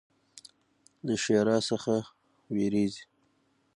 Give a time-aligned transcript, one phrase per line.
[1.05, 1.95] له ښرا څخه
[2.55, 3.03] ویریږي.